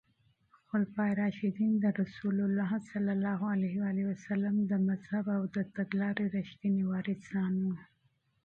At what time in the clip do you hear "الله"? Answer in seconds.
2.47-2.71